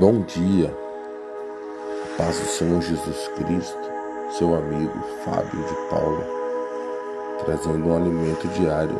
[0.00, 0.74] Bom dia,
[2.16, 3.78] paz do Senhor Jesus Cristo,
[4.30, 6.26] seu amigo Fábio de Paula,
[7.44, 8.96] trazendo um alimento diário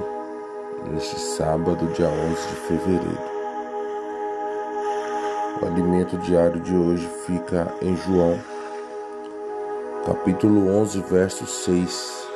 [0.93, 3.19] neste sábado, dia 11 de fevereiro.
[5.63, 8.39] O alimento diário de hoje fica em João,
[10.05, 12.29] capítulo 11, verso 6,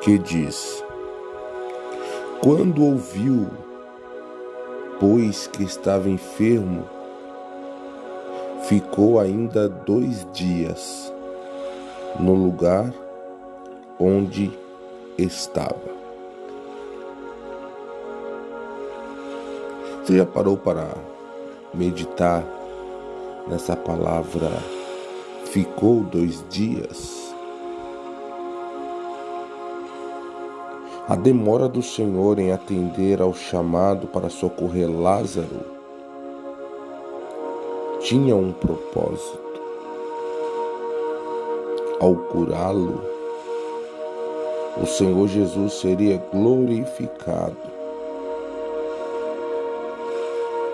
[0.00, 0.82] que diz:
[2.42, 3.67] Quando ouviu
[5.00, 6.84] pois que estava enfermo,
[8.64, 11.12] ficou ainda dois dias
[12.18, 12.92] no lugar
[13.98, 14.50] onde
[15.16, 15.98] estava.
[20.04, 20.88] Você já parou para
[21.74, 22.42] meditar
[23.46, 24.50] nessa palavra?
[25.46, 27.27] Ficou dois dias?
[31.08, 35.64] A demora do Senhor em atender ao chamado para socorrer Lázaro
[38.00, 39.58] tinha um propósito.
[41.98, 43.00] Ao curá-lo,
[44.82, 47.56] o Senhor Jesus seria glorificado.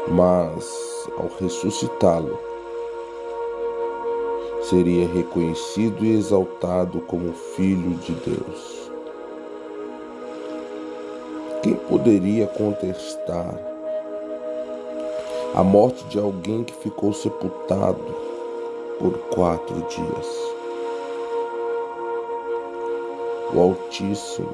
[0.08, 2.36] Mas, ao ressuscitá-lo,
[4.68, 8.83] seria reconhecido e exaltado como Filho de Deus.
[11.64, 13.58] Quem poderia contestar
[15.54, 18.04] a morte de alguém que ficou sepultado
[18.98, 20.26] por quatro dias?
[23.54, 24.52] O Altíssimo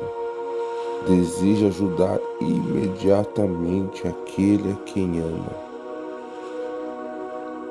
[1.08, 5.52] deseja ajudar imediatamente aquele a quem ama.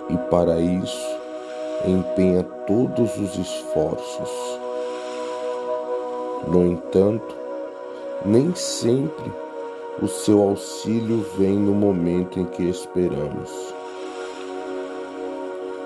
[0.09, 1.17] E para isso
[1.87, 4.59] empenha todos os esforços.
[6.45, 7.38] No entanto,
[8.25, 9.31] nem sempre
[10.01, 13.49] o seu auxílio vem no momento em que esperamos.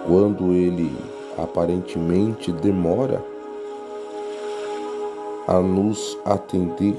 [0.08, 0.92] Quando ele
[1.38, 3.24] aparentemente demora
[5.48, 6.98] a nos atender,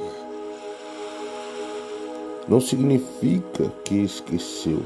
[2.48, 4.82] não significa que esqueceu,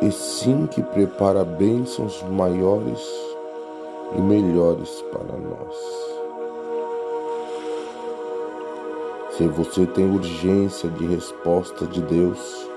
[0.00, 3.00] e sim que prepara bênçãos maiores
[4.16, 6.21] e melhores para nós.
[9.42, 12.70] Se você tem urgência de resposta de Deus,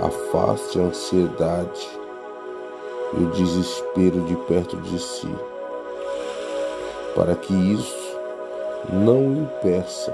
[0.00, 1.88] afaste a ansiedade
[3.16, 5.32] e o desespero de perto de si,
[7.14, 8.18] para que isso
[8.92, 10.12] não impeça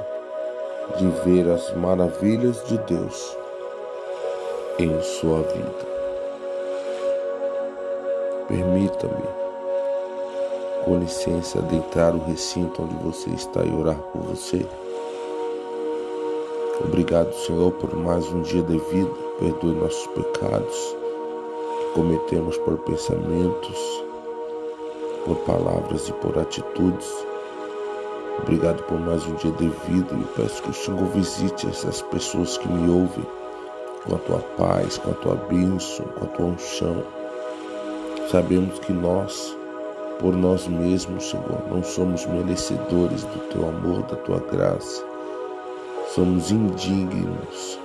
[0.99, 3.35] de ver as maravilhas de Deus
[4.79, 5.89] em sua vida.
[8.47, 9.25] Permita-me,
[10.85, 14.67] com licença, adentrar o recinto onde você está e orar por você.
[16.81, 19.11] Obrigado, Senhor, por mais um dia de vida.
[19.41, 20.97] Perdoe nossos pecados
[21.81, 24.05] que cometemos por pensamentos,
[25.25, 27.12] por palavras e por atitudes.
[28.41, 32.56] Obrigado por mais um dia de vida e peço que o Senhor visite essas pessoas
[32.56, 33.27] que me ouvem
[34.06, 37.03] com a tua paz, com a tua bênção, com a tua unção.
[38.31, 39.56] Sabemos que nós,
[40.21, 45.08] por nós mesmos, Senhor, não somos merecedores do teu amor, da tua graça
[46.19, 47.79] somos indignos,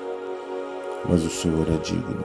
[1.07, 2.23] mas o Senhor é digno.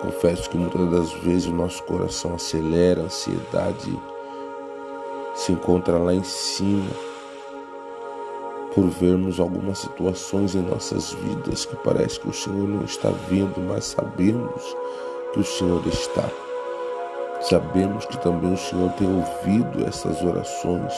[0.00, 4.00] Confesso que muitas das vezes o nosso coração acelera, a ansiedade
[5.34, 6.90] se encontra lá em cima
[8.74, 13.60] por vermos algumas situações em nossas vidas que parece que o Senhor não está vendo,
[13.68, 14.76] mas sabemos
[15.34, 16.26] que o Senhor está.
[17.42, 20.94] Sabemos que também o Senhor tem ouvido essas orações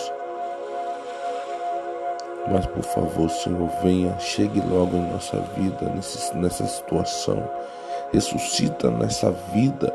[2.50, 5.92] mas por favor, Senhor, venha, chegue logo em nossa vida,
[6.34, 7.48] nessa situação.
[8.12, 9.90] Ressuscita nessa vida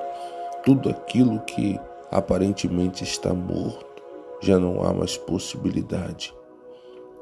[0.64, 1.80] tudo aquilo que
[2.12, 4.04] aparentemente está morto.
[4.42, 6.34] Já não há mais possibilidade.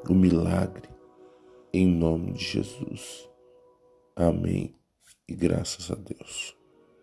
[0.10, 0.90] O milagre,
[1.74, 3.30] em nome de Jesus.
[4.16, 4.74] Amém.
[5.28, 6.57] E graças a Deus.